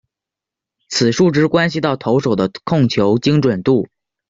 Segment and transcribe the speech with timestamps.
[0.89, 3.87] 此数值关系到投手的控球精准度。